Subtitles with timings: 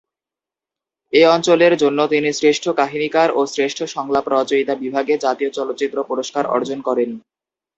[1.13, 6.79] এই চলচ্চিত্রের জন্য তিনি শ্রেষ্ঠ কাহিনীকার ও শ্রেষ্ঠ সংলাপ রচয়িতা বিভাগে জাতীয় চলচ্চিত্র পুরস্কার অর্জন
[6.81, 7.09] করেন।